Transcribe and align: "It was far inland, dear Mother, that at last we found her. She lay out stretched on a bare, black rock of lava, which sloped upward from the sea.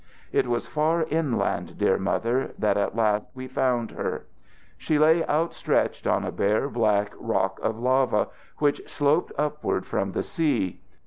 "It 0.31 0.47
was 0.47 0.65
far 0.65 1.03
inland, 1.03 1.77
dear 1.77 1.99
Mother, 1.99 2.55
that 2.57 2.75
at 2.75 2.95
last 2.95 3.25
we 3.35 3.47
found 3.47 3.91
her. 3.91 4.25
She 4.75 4.97
lay 4.97 5.23
out 5.27 5.53
stretched 5.53 6.07
on 6.07 6.23
a 6.23 6.31
bare, 6.31 6.69
black 6.69 7.13
rock 7.19 7.59
of 7.61 7.77
lava, 7.77 8.29
which 8.57 8.81
sloped 8.89 9.31
upward 9.37 9.85
from 9.85 10.13
the 10.13 10.23
sea. 10.23 10.81